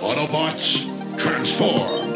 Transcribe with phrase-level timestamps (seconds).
[0.00, 0.84] Autobots,
[1.18, 2.06] transform!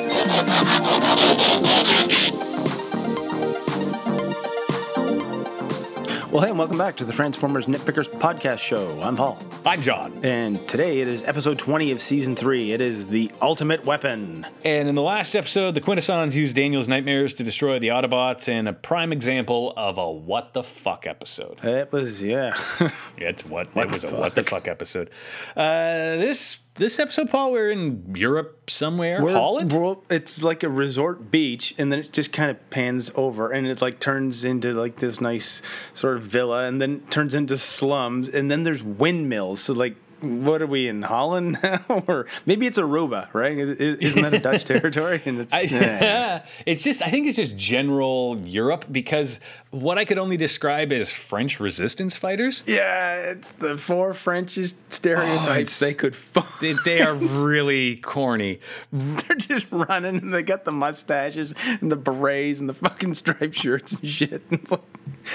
[6.31, 9.01] Well, hey, and welcome back to the Transformers Nitpickers podcast show.
[9.03, 9.37] I'm Paul.
[9.67, 10.25] I'm John.
[10.25, 12.71] And today it is episode 20 of season 3.
[12.71, 14.47] It is the ultimate weapon.
[14.65, 18.69] And in the last episode, the Quintessons used Daniel's nightmares to destroy the Autobots in
[18.69, 21.65] a prime example of a what the fuck episode.
[21.65, 22.57] It was, yeah.
[23.19, 25.11] It's what, it was a what the fuck episode.
[25.57, 29.73] Uh, this this episode, Paul, we're in Europe somewhere, We're- Holland.
[29.73, 33.67] we're- it's like a resort beach, and then it just kind of pans over, and
[33.67, 35.61] it like turns into like this nice
[35.93, 39.63] sort of villa, and then turns into slums, and then there's windmills.
[39.63, 43.57] So like, what are we in Holland now, or maybe it's Aruba, right?
[43.59, 45.23] Isn't that a Dutch territory?
[45.25, 50.19] And it's I- it's just I think it's just general Europe because what I could
[50.19, 52.65] only describe as French resistance fighters.
[52.67, 56.17] yeah, it's the four Frenchest oh, stereotypes Oh, they could.
[56.17, 56.47] Find.
[56.61, 58.61] They, they are really corny.
[58.93, 63.55] They're just running, and they got the mustaches and the berets and the fucking striped
[63.55, 64.43] shirts and shit.
[64.51, 64.81] It's like,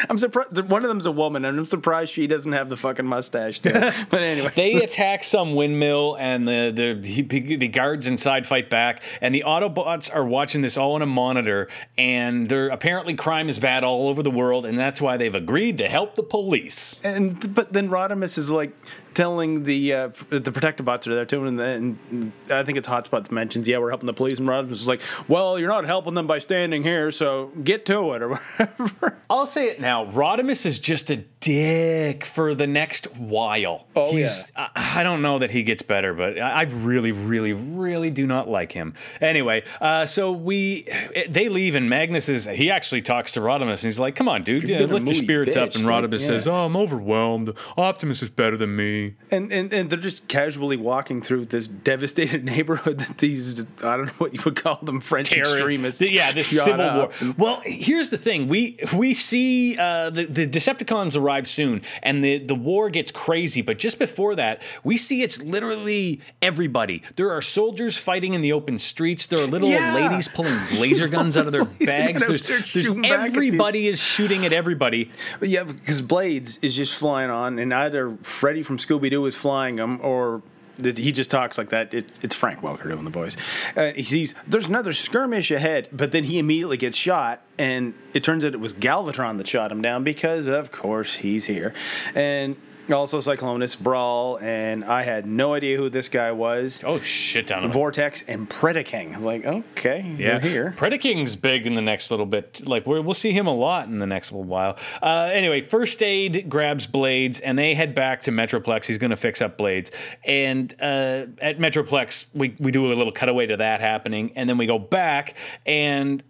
[0.09, 0.59] I'm surprised.
[0.69, 3.71] One of them's a woman, and I'm surprised she doesn't have the fucking mustache too.
[4.09, 6.71] but anyway, They attack some windmill, and the
[7.01, 11.01] the he, the guards inside fight back, and the Autobots are watching this all on
[11.01, 15.17] a monitor, and they're apparently crime is bad all over the world, and that's why
[15.17, 16.99] they've agreed to help the police.
[17.03, 18.75] and but then Rodimus is like
[19.15, 23.31] telling the uh, the Protectobots are there too, and, then I think it's Hotspot that
[23.31, 26.27] mentions, yeah, we're helping the police, and Rodimus is like, well, you're not helping them
[26.27, 29.17] by standing here, so get to it or whatever.
[29.29, 30.05] I'll say it now.
[30.05, 33.87] Rodimus is just a dick for the next while.
[33.95, 37.53] Oh, He's, I, I don't know that he gets better, but I, I really, really,
[37.53, 38.93] really do not like him.
[39.21, 40.87] Anyway, uh, so we
[41.29, 44.43] they leave, and Magnus is he actually talks to Rodimus, and he's like, "Come on,
[44.43, 46.27] dude, yeah, lift your spirits up." bitch, And like, Rodimus yeah.
[46.27, 47.53] says, "Oh, I'm overwhelmed.
[47.77, 52.43] Optimus is better than me." And, and and they're just casually walking through this devastated
[52.53, 55.99] neighborhood that these I don't know what you would call them French extremists.
[55.99, 57.09] Th- Yeah, this civil war.
[57.37, 62.39] Well, here's the thing: we we see uh, the the Decepticons arrive soon, and the
[62.39, 63.61] the war gets crazy.
[63.61, 67.01] But just before that, we see it's literally everybody.
[67.15, 69.25] There are soldiers fighting in the open streets.
[69.25, 69.95] There are little Yeah.
[69.95, 72.25] ladies pulling laser guns out of their bags.
[72.25, 75.11] There's there's shooting back at these- everybody is shooting at everybody.
[75.41, 79.77] Yeah, because Blades is just flying on, and either Freddy from Scooby Doo is flying
[79.77, 80.41] him, or
[80.81, 81.93] he just talks like that.
[81.93, 83.37] It, it's Frank Welker doing the voice.
[83.75, 88.23] Uh, he sees there's another skirmish ahead, but then he immediately gets shot, and it
[88.23, 91.73] turns out it was Galvatron that shot him down because, of course, he's here,
[92.13, 92.55] and.
[92.91, 96.81] Also, Cyclonus, Brawl, and I had no idea who this guy was.
[96.83, 97.47] Oh shit!
[97.47, 99.21] Down Vortex and Predaking.
[99.21, 100.73] Like, okay, Yeah, you're here.
[100.77, 102.67] Predaking's big in the next little bit.
[102.67, 104.77] Like we're, we'll see him a lot in the next little while.
[105.01, 108.85] Uh, anyway, First Aid grabs Blades and they head back to Metroplex.
[108.85, 109.91] He's going to fix up Blades.
[110.23, 114.57] And uh, at Metroplex, we we do a little cutaway to that happening, and then
[114.57, 115.35] we go back
[115.65, 116.23] and.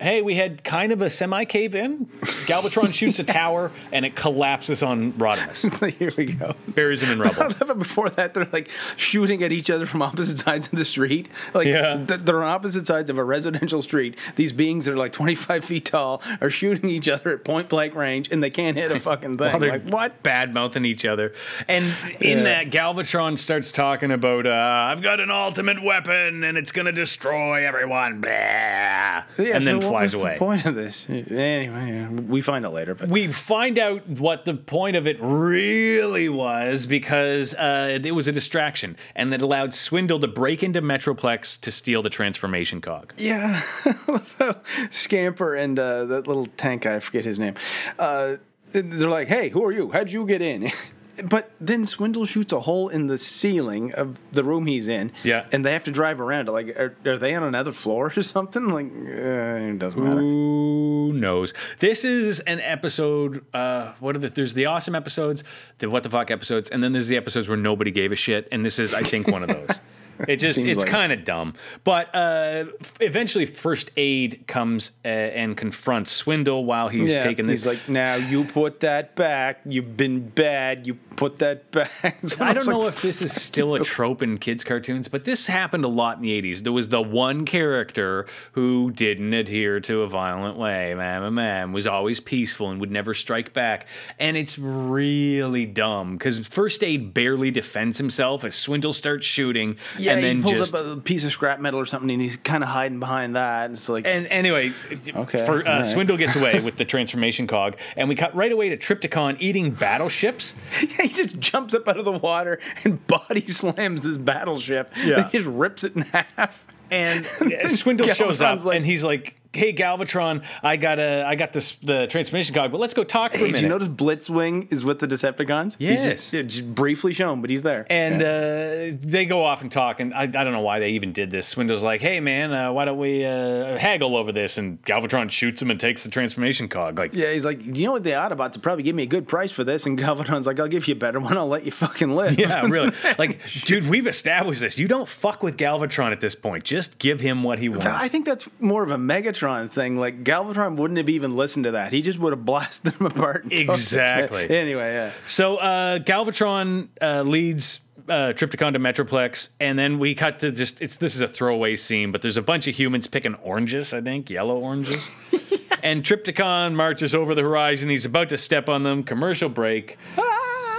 [0.00, 2.06] Hey, we had kind of a semi cave in.
[2.46, 6.54] Galvatron shoots a tower and it collapses on Rodimus, here we go.
[6.68, 7.54] buries him in rubble.
[7.70, 11.28] But before that, they're like shooting at each other from opposite sides of the street.
[11.54, 12.02] Like Yeah.
[12.06, 14.16] th- they're on opposite sides of a residential street.
[14.36, 17.94] These beings that are like 25 feet tall are shooting each other at point blank
[17.94, 19.50] range, and they can't hit a fucking thing.
[19.50, 20.22] While they're like what?
[20.22, 21.34] Bad mouthing each other.
[21.68, 21.84] And
[22.20, 22.44] in Yeah.
[22.64, 26.92] that, Galvatron starts talking about, uh, I've got an ultimate weapon and it's going to
[26.92, 28.20] destroy everyone.
[28.22, 28.30] Blah.
[28.30, 30.34] Yeah, and then so what flies away.
[30.34, 32.94] The point of this, anyway, we find out later.
[32.94, 38.28] But We find out what the point of it really was because uh, it was
[38.28, 43.12] a distraction and it allowed Swindle to break into Metroplex to steal the transformation cog.
[43.18, 43.62] yeah,
[44.90, 47.54] Scamper and uh, that little tank guy, I forget his name.
[47.98, 48.36] Uh,
[48.72, 49.90] they're like, "Hey, who are you?
[49.90, 50.70] How'd you get in?"
[51.28, 55.12] But then Swindle shoots a hole in the ceiling of the room he's in.
[55.24, 55.46] Yeah.
[55.52, 56.48] And they have to drive around.
[56.48, 58.68] Like, are, are they on another floor or something?
[58.68, 60.20] Like, uh, it doesn't matter.
[60.20, 61.54] Who knows?
[61.78, 63.44] This is an episode.
[63.52, 64.28] Uh, what are the?
[64.28, 65.44] There's the awesome episodes,
[65.78, 68.48] the what the fuck episodes, and then there's the episodes where nobody gave a shit.
[68.52, 69.80] And this is, I think, one of those.
[70.28, 71.54] It just Seems it's like kind of dumb.
[71.84, 77.46] But uh, f- eventually, First Aid comes uh, and confronts Swindle while he's Yeah, taking
[77.46, 77.60] this.
[77.60, 79.60] he's like, now you put that back.
[79.64, 80.86] You've been bad.
[80.86, 82.18] You put that back.
[82.26, 85.08] So I don't was like, know if this is still a trope in kids' cartoons,
[85.08, 86.62] but this happened a lot in the 80s.
[86.62, 91.72] There was the one character who didn't adhere to a violent way, man, man, man,
[91.72, 93.86] was always peaceful and would never strike back.
[94.18, 99.76] And it's really dumb because First Aid barely defends himself as Swindle starts shooting.
[99.98, 102.20] Yeah, and then he pulls just up a piece of scrap metal or something, and
[102.20, 103.66] he's kind of hiding behind that.
[103.66, 105.86] And it's like, And anyway, Okay, for, uh, all right.
[105.86, 109.70] Swindle gets away with the transformation cog, and we cut right away to Trypticon eating
[109.70, 110.54] battleships.
[110.78, 114.92] he just jumps up out of the water and body slams this battleship.
[115.04, 115.28] Yeah.
[115.30, 116.66] he just rips it in half.
[116.90, 117.24] And
[117.68, 121.76] Swindle shows up, like- and he's like, "Hey, Galvatron, I got a, I got this
[121.82, 124.84] the transformation cog, but let's go talk for a minute." did you notice Blitzwing is
[124.84, 125.76] with the Decepticons?
[125.78, 126.30] He's Yes.
[126.30, 127.86] just, just briefly shown, but he's there.
[127.90, 131.12] And uh, they go off and talk, and I, I don't know why they even
[131.12, 131.46] did this.
[131.48, 135.60] Swindle's like, "Hey, man, uh, why don't we uh, haggle over this?" And Galvatron shoots
[135.62, 136.98] him and takes the transformation cog.
[136.98, 138.04] Like, yeah, he's like, you know what?
[138.04, 139.86] The Autobots will probably give me a good price for this.
[139.86, 141.36] And Galvatron's like, I'll give you a better one.
[141.36, 142.38] I'll let you fucking live.
[142.38, 142.92] yeah, really.
[143.18, 144.78] Like, dude, we've established this.
[144.78, 146.64] You don't fuck with Galvatron at this point.
[146.64, 147.86] Just give him what he wants.
[147.86, 149.96] I think that's more of a Megatron thing.
[149.96, 151.92] Like Galvatron wouldn't have even listened to that.
[151.92, 153.44] He just would have blasted them apart.
[153.44, 153.52] and.
[153.52, 154.48] Exactly.
[154.50, 155.12] Anyway, yeah.
[155.26, 160.80] So uh, Galvatron uh, leads uh, Trypticon to Metroplex, and then we cut to just
[160.82, 164.00] it's this is a throwaway scene, but there's a bunch of humans picking oranges, I
[164.00, 165.08] think, yellow oranges.
[165.82, 167.88] And Trypticon marches over the horizon.
[167.88, 169.02] He's about to step on them.
[169.02, 169.96] Commercial break.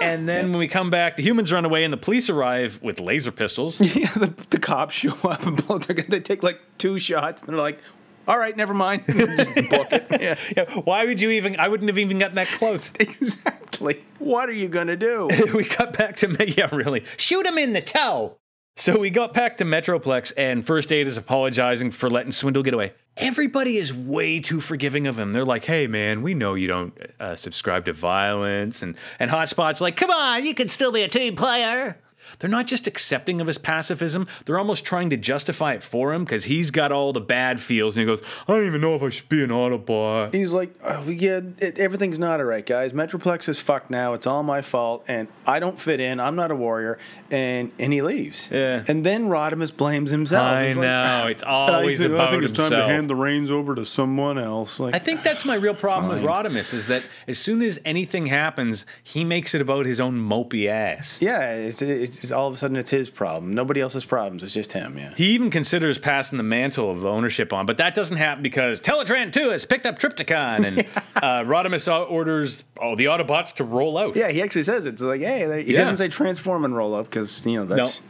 [0.01, 2.99] And then when we come back, the humans run away, and the police arrive with
[2.99, 3.79] laser pistols.
[4.01, 7.79] Yeah, the, the cops show up and they take like two shots and they're like,
[8.27, 9.03] all right, never mind.
[9.09, 10.05] Just book it.
[10.21, 11.59] Yeah, Yeah, why would you even?
[11.59, 12.91] I wouldn't have even gotten that close.
[12.99, 14.03] exactly.
[14.19, 15.29] What are you going to do?
[15.53, 17.03] we got back to Me- yeah, really.
[17.17, 18.37] Shoot him in the toe.
[18.77, 22.73] So we got back to Metroplex, and First Aid is apologizing for letting Swindle get
[22.73, 22.93] away.
[23.17, 25.33] Everybody is way too forgiving of him.
[25.33, 29.81] They're like, "Hey, man, we know you don't uh, subscribe to violence," and and Hotspot's
[29.81, 31.99] like, "Come on, you can still be a team player."
[32.39, 36.23] They're not just accepting of his pacifism; they're almost trying to justify it for him
[36.23, 39.03] because he's got all the bad feels, and he goes, "I don't even know if
[39.03, 42.65] I should be an Autobot." He's like, uh, oh, yeah, it, everything's not all right,
[42.65, 42.93] guys.
[42.93, 44.13] Metroplex is fucked now.
[44.13, 46.19] It's all my fault, and I don't fit in.
[46.19, 46.97] I'm not a warrior,
[47.29, 48.49] and and he leaves.
[48.51, 48.83] Yeah.
[48.87, 50.45] And then Rodimus blames himself.
[50.45, 53.09] I He's like, know it's always I think, about I think it's time to hand
[53.09, 54.79] the reins over to someone else.
[54.79, 58.27] Like, I think that's my real problem with Rodimus is that as soon as anything
[58.27, 61.21] happens, he makes it about his own mopey ass.
[61.21, 63.53] yeah, it's, it's all of a sudden it's his problem.
[63.55, 64.43] Nobody else's problems.
[64.43, 64.97] It's just him.
[64.97, 65.13] Yeah.
[65.15, 69.31] He even considers passing the mantle of ownership on, but that doesn't happen because Teletran
[69.31, 70.79] 2 has picked up Trypticon, and
[71.15, 74.17] uh, Rodimus orders all the Autobots to roll out.
[74.17, 74.95] Yeah, he actually says it.
[74.95, 75.79] it's like, hey, he Yeah.
[75.79, 78.01] doesn't say transform and roll up because you know that's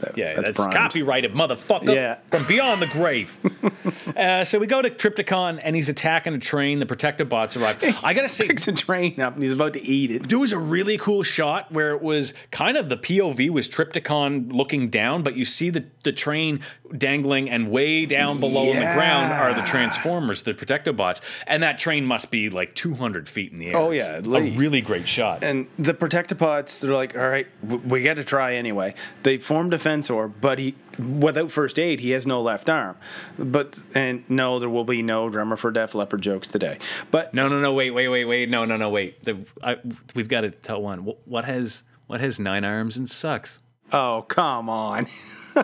[0.00, 0.74] that- Yeah, that's, Brian's.
[0.74, 1.94] copyrighted, motherfucker.
[1.94, 2.18] Yeah.
[2.30, 3.36] From beyond the grave.
[4.16, 6.78] uh, so we go to Trypticon, and he's attacking a train.
[6.78, 7.82] The Protectobots arrive.
[8.02, 10.28] I gotta say, Picks a train up and he's about to eat it.
[10.28, 14.52] there was a really cool shot where it was kind of the POV was Trypticon
[14.52, 16.60] looking down, but you see the, the train
[16.96, 21.78] dangling, and way down below on the ground are the Transformers, the Protectobots, and that
[21.78, 23.76] train must be like 200 feet in the air.
[23.76, 25.42] Oh, yeah, a really great shot.
[25.42, 28.94] And the Protectobots, they're like, all right, we got to try anyway.
[29.22, 32.96] They formed Defensor, but he, without first aid, he has no left arm.
[33.38, 36.78] But and no, there will be no drummer for Def Leppard jokes today.
[37.10, 39.22] But no, no, no, wait, wait, wait, wait, no, no, no, wait.
[39.24, 39.76] The, I,
[40.14, 41.00] we've got to tell one.
[41.24, 43.60] What has what has nine arms and sucks?
[43.92, 45.06] oh come on.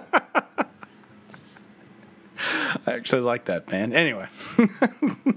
[2.87, 3.93] I actually like that band.
[3.93, 4.27] Anyway,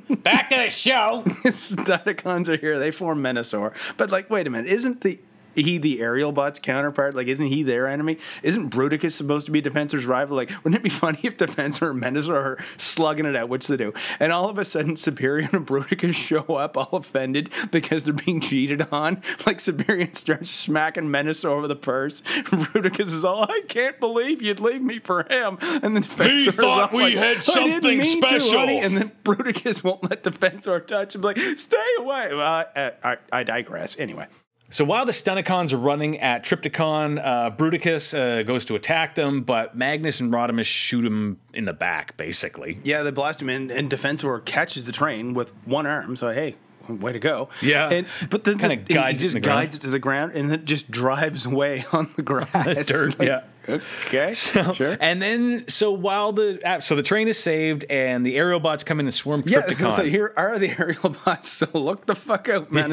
[0.10, 1.24] Back to the show.
[1.26, 2.80] Stunticons are here.
[2.80, 3.76] They form Menasor.
[3.98, 5.20] But like, wait a minute, isn't the
[5.56, 7.16] he the aerial bots counterpart?
[7.16, 8.18] Like, isn't he their enemy?
[8.42, 10.36] Isn't Bruticus supposed to be Defensor's rival?
[10.36, 13.78] Like, wouldn't it be funny if Defensor and Menasor are slugging it out, which they
[13.78, 18.14] do, and all of a sudden Superion and Bruticus show up all offended because they're
[18.14, 19.22] being cheated on?
[19.46, 22.22] Like Superion starts smacking Menasor over the purse.
[22.22, 25.58] Bruticus is all, I can't believe you'd leave me for him.
[25.62, 28.96] And then Defensor is all we like, had "I didn't something to, special." honey." And
[28.98, 31.22] then Bruticus won't let Defensor touch him.
[31.22, 32.34] Like, stay away.
[32.34, 33.98] Well, I, I, I digress.
[34.00, 34.28] Anyway.
[34.74, 39.42] So while the Stunticons are running at Trypticon, uh, Bruticus uh, goes to attack them,
[39.44, 42.80] but Magnus and Rodimus shoot him in the back, basically.
[42.84, 46.16] Yeah, they blast him in, and Defensor catches the train with one arm.
[46.16, 46.56] So, hey,
[46.90, 47.50] way to go.
[47.62, 47.88] Yeah.
[47.90, 49.46] And, but then Kinda the, guides he just ground.
[49.46, 52.88] guides it to the ground and then just drives away on the grass.
[52.88, 53.44] dirt, Like, yeah.
[53.68, 54.34] Okay.
[54.34, 54.98] sure.
[55.00, 59.00] And then, so while the so the train is saved and the aerial bots come
[59.00, 61.50] in and swarm Yeah, Trypticon, say, here are the aerial bots.
[61.50, 62.72] So look the fuck out.
[62.72, 62.90] Like,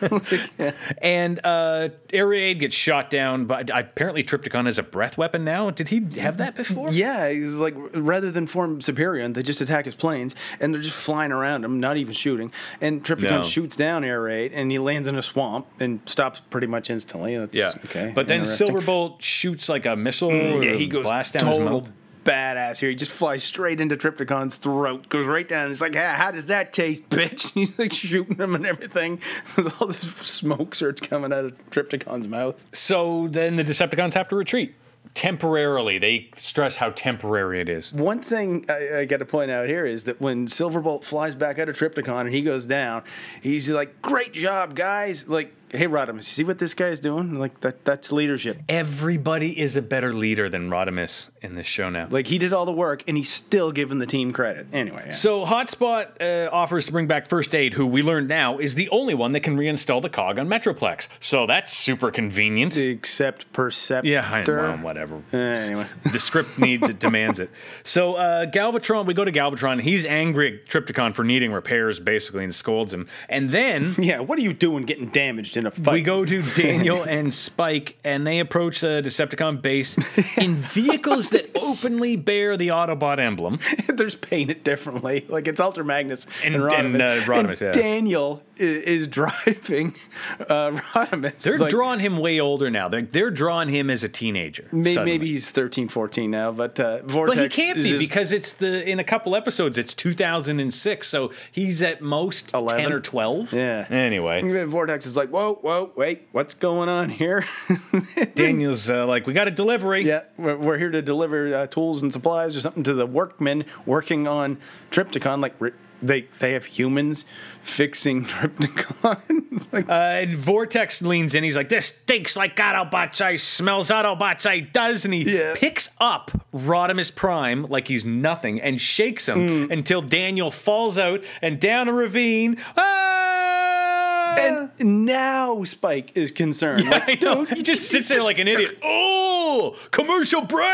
[0.58, 0.72] yeah.
[1.02, 3.46] and uh, Air Raid gets shot down.
[3.46, 5.70] But apparently, Trypticon has a breath weapon now.
[5.70, 6.90] Did he have that before?
[6.92, 10.98] Yeah, he's like rather than form Superion, they just attack his planes, and they're just
[10.98, 12.52] flying around him, not even shooting.
[12.80, 13.42] And Trypticon No.
[13.42, 17.36] shoots down Air Raid, and he lands in a swamp and stops pretty much instantly.
[17.36, 17.74] That's, Yeah.
[17.86, 18.12] okay.
[18.14, 18.42] But then.
[18.46, 20.30] Silverbolt shoots like a missile.
[20.30, 21.88] or yeah, he goes blast down his mouth.
[22.24, 22.90] badass here.
[22.90, 25.70] He just flies straight into Trypticon's throat, goes right down.
[25.72, 27.52] It's like, ah, how does that taste, bitch?
[27.54, 29.20] He's like shooting him and everything.
[29.80, 32.64] All this smoke starts coming out of Trypticon's mouth.
[32.72, 34.74] So then the Decepticons have to retreat.
[35.14, 35.98] temporarily.
[35.98, 37.92] They stress how temporary it is.
[37.92, 41.58] One thing I, I got to point out here is that when Silverbolt flies back
[41.58, 43.02] out of Trypticon and he goes down,
[43.40, 47.38] he's like, "Great job, guys!" Like, hey, Rodimus, you see what this guy is doing?
[47.38, 48.58] Like that that's leadership.
[48.68, 52.08] Everybody is a better leader than Rodimus in this show now.
[52.10, 54.66] Like he did all the work and he's still giving the team credit.
[54.72, 55.12] Anyway, yeah.
[55.12, 58.88] So Hotspot uh, offers to bring back First Aid, who we learned now is the
[58.90, 61.08] only one that can reinstall the cog on Metroplex.
[61.20, 62.76] So that's super convenient.
[62.76, 64.08] except Perceptor.
[64.08, 65.22] Yeah, I well, whatever.
[65.32, 67.50] Uh, anyway, The script needs it, demands it.
[67.82, 69.80] So uh, Galvatron, we go to Galvatron.
[69.80, 73.08] He's angry at Trypticon for needing repairs, basically, and scolds him.
[73.28, 74.20] And then yeah.
[74.20, 75.92] What are you doing, getting damaged in a fight?
[75.94, 79.96] we go to Daniel and Spike, and they approach the Decepticon base
[80.36, 83.58] in vehicles that openly bear the Autobot emblem.
[83.88, 85.24] There's painted differently.
[85.28, 86.84] Like it's Ultra Magnus And- and, Rodimus.
[86.94, 87.72] and, uh, Rodimus, yeah.
[87.72, 89.94] Daniel is, driving
[90.40, 91.38] uh, Rodimus.
[91.40, 92.88] They're Like, drawing him way older now.
[92.88, 94.68] They're, they're drawing him as a teenager.
[94.72, 97.36] May, maybe he's 13, 14 now, but uh, Vortex.
[97.36, 101.32] But he can't be just- because it's the in a couple episodes it's 2006, so
[101.52, 102.82] he's at most 11?
[102.82, 103.52] 10 or 12.
[103.52, 103.86] Yeah.
[103.90, 107.44] Anyway, Vortex is like, whoa, whoa, wait, what's going on here?
[108.34, 110.02] Daniel's uh, like, we got a delivery.
[110.04, 113.64] yeah, we're, we're here to deliver uh, tools and supplies or something to the workmen
[113.84, 114.58] working on
[114.90, 115.40] Trypticon.
[115.40, 115.54] Like
[116.02, 117.24] they they have humans
[117.62, 119.18] fixing Trypticon.
[119.52, 121.42] It's like, Uh, and Vortex leans in.
[121.44, 123.20] He's like, "This stinks like Autobots.
[123.20, 124.46] I smells Autobots.
[124.46, 125.54] I does." And he Yeah.
[125.54, 129.72] picks up Rodimus Prime like he's nothing and shakes him Hmm.
[129.72, 132.58] until Daniel falls out and down a ravine.
[132.76, 134.36] Ah!
[134.38, 134.70] and
[135.06, 136.82] now Spike is concerned.
[136.86, 138.78] I like, dude, He just sits there like an idiot.
[138.82, 140.66] Oh, commercial break.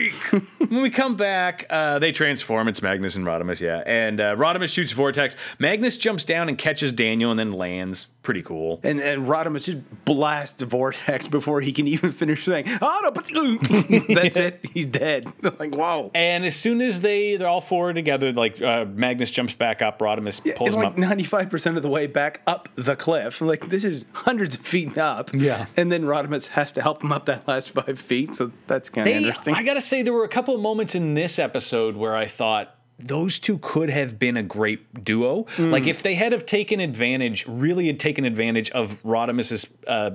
[0.58, 2.68] when we come back, uh, they transform.
[2.68, 3.82] It's Magnus and Rodimus, yeah.
[3.86, 5.36] And uh, Rodimus shoots Vortex.
[5.58, 8.06] Magnus jumps down and catches Daniel and then lands.
[8.22, 8.78] Pretty cool.
[8.84, 13.26] And, and Rodimus just blasts Vortex before he can even finish saying, oh, no, but
[14.14, 14.60] that's it.
[14.72, 15.32] He's dead.
[15.58, 16.10] like, wow.
[16.14, 19.98] And as soon as they they're all four together, like uh, Magnus jumps back up,
[19.98, 20.98] Rodimus pulls It's him like up.
[20.98, 23.40] ninety five percent of the way back up the cliff.
[23.40, 25.30] Like this is hundreds of feet up.
[25.34, 25.66] Yeah.
[25.76, 28.36] and then Rodimus has to help him up that last five feet.
[28.36, 29.54] So that's kind of interesting.
[29.54, 32.76] I gotta say, there were a couple of moments in this episode where I thought
[32.98, 35.46] those two could have been a great duo.
[35.58, 39.66] Like if they had have taken advantage, really had taken advantage of Rodimus's.
[39.86, 40.12] Uh,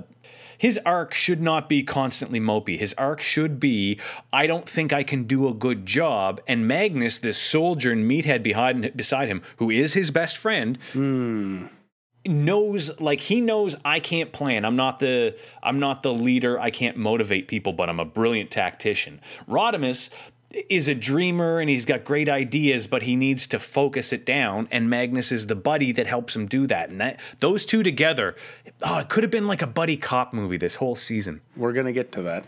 [0.56, 2.76] his arc should not be constantly mopey.
[2.78, 4.00] His arc should be,
[4.32, 6.40] I don't think I can do a good job.
[6.48, 10.76] And Magnus, this soldier and meathead behind beside him, who is his best friend,
[12.28, 14.64] knows like he knows I can't plan.
[14.64, 16.60] I'm not the I'm not the leader.
[16.60, 19.20] I can't motivate people, but I'm a brilliant tactician.
[19.48, 20.10] Rodimus
[20.50, 24.66] is a dreamer and he's got great ideas, but he needs to focus it down.
[24.70, 26.90] And Magnus is the buddy that helps him do that.
[26.90, 28.34] And that those two together,
[28.82, 31.42] oh, it could have been like a buddy cop movie this whole season.
[31.56, 32.44] We're gonna get to that.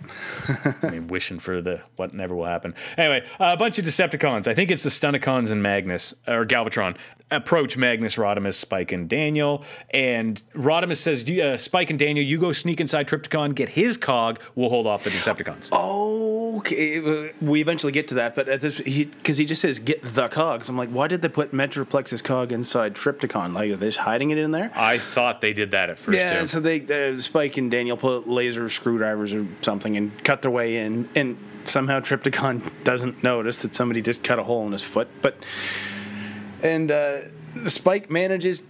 [0.82, 2.74] I mean, wishing for the what never will happen.
[2.96, 4.46] Anyway, a bunch of Decepticons.
[4.46, 6.96] I think it's the Stunticons and Magnus or Galvatron
[7.30, 9.62] approach Magnus, Rodimus, Spike, and Daniel.
[9.90, 13.96] And Rodimus says, "You, uh, "Spike and Daniel, you go sneak inside Trypticon, get his
[13.96, 14.40] cog.
[14.54, 15.68] We'll hold off the Decepticons."
[16.58, 19.78] Okay, uh, we eventually get to that, but at this, he because he just says
[19.78, 20.68] get the cogs.
[20.68, 23.52] I'm like, why did they put Metroplex's cog inside Trypticon?
[23.54, 24.70] Like, are they just hiding it in there?
[24.74, 26.46] I thought they did that at first Yeah, too.
[26.46, 26.80] so they
[27.14, 31.36] uh, Spike and Daniel put laser screwdrivers or something and cut their way in, and
[31.64, 35.08] somehow Trypticon doesn't notice that somebody just cut a hole in his foot.
[35.22, 35.36] But
[36.62, 37.18] and uh,
[37.66, 38.62] Spike manages.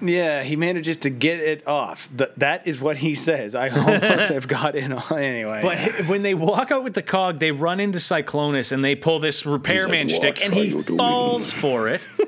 [0.00, 2.08] Yeah, he manages to get it off.
[2.16, 3.54] Th- that is what he says.
[3.54, 5.60] I almost have got in on anyway.
[5.62, 8.94] But h- when they walk out with the cog, they run into Cyclonus and they
[8.94, 12.00] pull this repairman like, stick, and he you're doing." falls for it.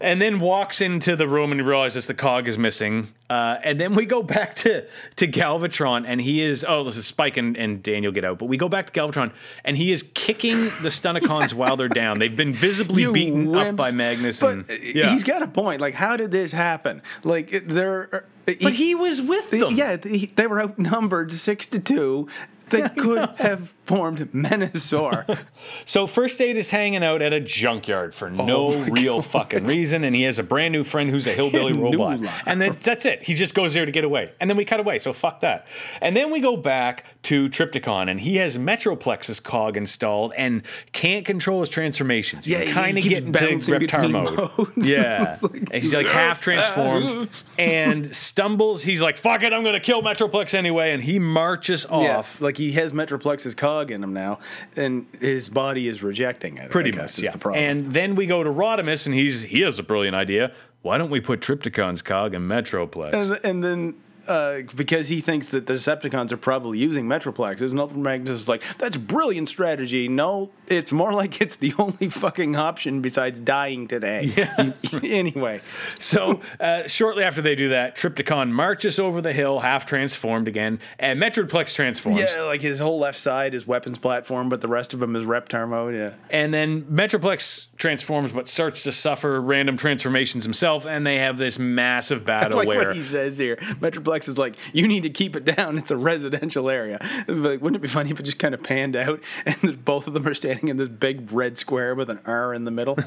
[0.00, 3.12] And then walks into the room and realizes the cog is missing.
[3.28, 4.86] Uh, and then we go back to,
[5.16, 8.46] to Galvatron, and he is oh, this is Spike and, and Daniel get out, but
[8.46, 9.32] we go back to Galvatron,
[9.64, 12.18] and he is kicking the Stunticons while they're down.
[12.18, 14.40] They've been visibly You beaten up by Magnus.
[14.40, 15.80] But and uh, yeah, he's got a point.
[15.80, 17.02] Like, how did this happen?
[17.24, 18.26] Like, they're.
[18.46, 19.74] uh, but he was with them.
[19.74, 22.28] Yeah, they, they were outnumbered six to two.
[22.70, 25.46] They could have formed Menasor.
[25.86, 29.64] So first aid is hanging out at a junkyard for no Oh my real fucking
[29.66, 32.42] reason, and he has a brand new friend who's a hillbilly robot, life.
[32.46, 33.22] and then that's it.
[33.24, 34.98] He just goes there to get away, and then we cut away.
[34.98, 35.66] So fuck that.
[36.00, 41.24] And then we go back to Trypticon, and he has Metroplex's cog installed and can't
[41.24, 42.46] control his transformations.
[42.46, 44.36] Yeah, he kind of keeps get into reptar mode.
[44.58, 44.70] modes.
[44.88, 47.28] Yeah, like- he's like half transformed
[47.58, 48.82] and stumbles.
[48.82, 52.40] He's like, "Fuck it, I'm gonna kill Metroplex anyway," and he marches yeah, off.
[52.40, 54.40] like he has Metroplex's cog in him now,
[54.76, 56.70] and his body is rejecting it.
[56.70, 57.30] Pretty I guess, much, is yeah.
[57.30, 57.64] the problem.
[57.64, 60.52] And then we go to Rodimus, and he's he has a brilliant idea.
[60.82, 63.12] Why don't we put Trypticon's cog in Metroplex?
[63.12, 63.94] And, and then
[64.28, 68.48] uh, because he thinks that the Decepticons are probably using Metroplexes, and Ultra Magnus is
[68.48, 73.88] like, "That's brilliant strategy." No, it's more like it's the only fucking option besides dying
[73.88, 74.32] today.
[74.36, 74.72] Yeah.
[75.02, 75.60] anyway,
[75.98, 80.80] So uh, shortly after they do that, Trypticon marches over the hill, half transformed again,
[80.98, 82.20] and Metroplex transforms.
[82.20, 85.24] yeah, like his whole left side is weapons platform, but the rest of him is
[85.24, 85.94] Reptar mode.
[85.94, 86.14] Yeah.
[86.30, 91.58] And then Metroplex transforms, but starts to suffer random transformations himself, and they have this
[91.58, 93.56] massive battle like where what he says here.
[93.56, 95.78] Metroplex is like, you need to keep it down.
[95.78, 96.98] It's a residential area.
[97.28, 100.14] Like, wouldn't it be funny if it just kind of panned out and both of
[100.14, 102.96] them are standing in this big red square with an R in the middle?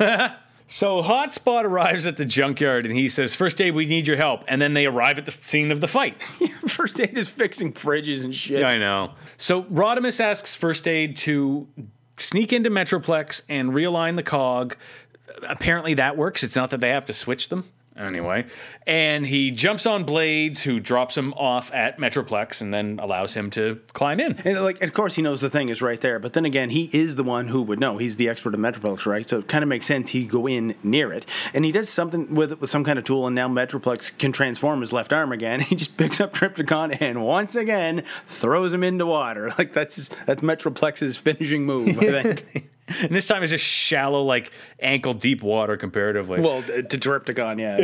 [0.72, 4.46] So Hotspot arrives at the junkyard and he says, First aid, we need your help.
[4.48, 6.24] And then they arrive at the scene of the fight.
[6.68, 8.64] First aid is fixing fridges and shit.
[8.64, 9.12] I know.
[9.36, 11.68] So Rodimus asks First Aid to
[12.16, 14.78] sneak into Metroplex and realign the cog.
[15.44, 16.42] Apparently that works.
[16.42, 17.70] It's not that they have to switch them.
[17.98, 18.46] Anyway,
[18.88, 23.50] and he jumps on Blades, who drops him off at Metroplex and then allows him
[23.52, 24.40] to climb in.
[24.46, 26.18] And like, of course, he knows the thing is right there.
[26.18, 27.98] But then again, he is the one who would know.
[27.98, 29.28] He's the expert of Metroplex, right?
[29.28, 32.34] So it kind of makes sense he go in near it, and he does something
[32.34, 35.32] with it with some kind of tool, and now Metroplex can transform his left arm
[35.32, 35.62] again.
[35.72, 39.52] He just picks up Trypticon and once again throws him into water.
[39.58, 42.70] Like that's that's Metroplex's finishing move, I think.
[43.02, 46.40] And this time it's just shallow, like ankle deep water comparatively.
[46.42, 47.78] well, to Trypticon, yeah.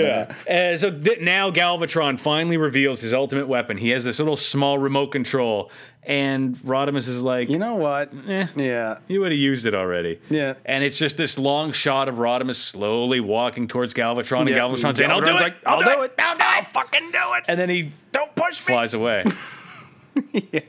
[0.48, 0.72] Yeah.
[0.74, 3.78] Uh, so th- now Galvatron finally reveals his ultimate weapon.
[3.78, 5.72] He has this little small remote control,
[6.04, 8.12] and Rodimus is like, You know what?
[8.28, 9.00] eh, Yeah.
[9.08, 10.20] you would have used it already.
[10.30, 10.54] Yeah.
[10.66, 14.58] And it's just this long shot of Rodimus slowly walking towards Galvatron, and Yeah.
[14.60, 16.14] Galvatron saying, "I'll do it, like, I'll, do, it.
[16.18, 16.48] I'll do it.
[16.48, 17.44] I'll fucking do it.
[17.48, 18.74] And then he Don't push me.
[18.74, 19.24] flies away.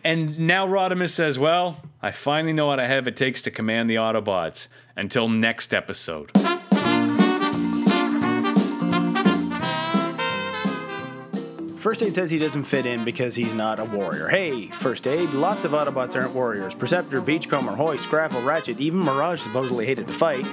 [0.05, 3.91] And now Rodimus says, "Well, I finally know what I have it takes to command
[3.91, 6.31] the Autobots." Until next episode.
[11.79, 14.29] First Aid says he doesn't fit in because he's not a warrior.
[14.29, 16.75] Hey, First Aid, lots of Autobots aren't warriors.
[16.75, 20.47] Perceptor, Beachcomber, Hoist, Grapple, Ratchet, even Mirage supposedly hated to fight.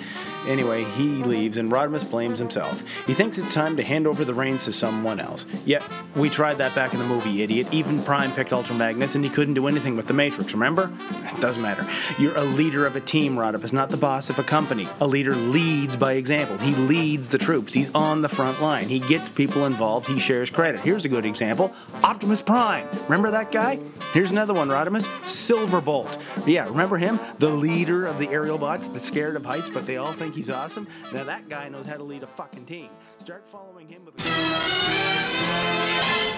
[0.47, 2.83] Anyway, he leaves and Rodimus blames himself.
[3.07, 5.45] He thinks it's time to hand over the reins to someone else.
[5.65, 5.83] Yet,
[6.15, 7.67] we tried that back in the movie, idiot.
[7.71, 10.91] Even Prime picked Ultra Magnus and he couldn't do anything with the Matrix, remember?
[11.09, 11.85] It doesn't matter.
[12.19, 14.87] You're a leader of a team, Rodimus, not the boss of a company.
[15.00, 16.57] A leader leads by example.
[16.57, 17.74] He leads the troops.
[17.74, 18.87] He's on the front line.
[18.87, 20.07] He gets people involved.
[20.07, 20.79] He shares credit.
[20.81, 22.87] Here's a good example Optimus Prime.
[23.03, 23.79] Remember that guy?
[24.13, 26.48] Here's another one, Rodimus Silverbolt.
[26.48, 27.20] Yeah, remember him?
[27.39, 30.53] The leader of the aerial bots that's scared of heights, but they all think he's
[30.53, 30.87] awesome.
[31.13, 32.89] Now that guy knows how to lead a fucking team.
[33.19, 34.15] Start following him with.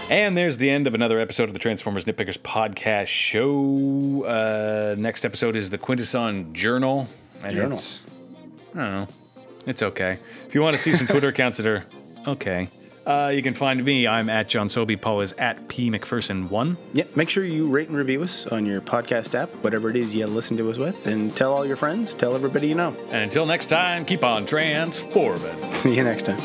[0.10, 4.24] And there's the end of another episode of the Transformers Nitpickers podcast show.
[4.24, 7.08] Uh, next episode is the Quintesson Journal.
[7.44, 7.74] And Journal.
[7.74, 8.04] It's,
[8.76, 9.08] I don't know.
[9.66, 10.20] It's okay.
[10.48, 11.84] If you want to see some Twitter accounts that are
[12.28, 12.70] okay,
[13.08, 14.06] uh, you can find me.
[14.06, 14.98] I'm at John Sobey.
[14.98, 16.76] Paul is at P McPherson1.
[16.94, 20.14] Yeah, make sure you rate and review us on your podcast app, whatever it is
[20.14, 22.96] you listen to us with, and tell all your friends, tell everybody you know.
[23.12, 25.74] And until next time, keep on transforming.
[25.74, 26.38] See you next time.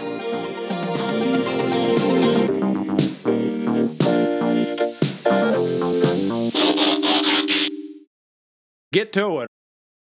[8.92, 9.51] Get to it.